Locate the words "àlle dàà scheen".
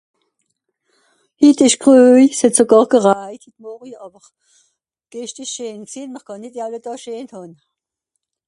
6.63-7.27